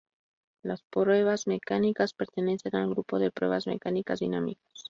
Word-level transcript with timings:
Las 0.63 0.81
pruebas 0.81 1.45
mecánicas 1.45 2.15
pertenecen 2.15 2.75
al 2.75 2.89
grupo 2.89 3.19
de 3.19 3.29
pruebas 3.29 3.67
mecánicas 3.67 4.17
dinámicas. 4.19 4.65